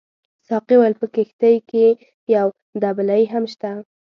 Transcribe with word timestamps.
ساقي 0.47 0.75
وویل 0.77 0.93
په 1.01 1.07
کښتۍ 1.15 1.55
کې 1.69 1.85
یو 2.35 2.47
دبلۍ 2.83 3.23
هم 3.33 3.43
شته. 3.53 3.71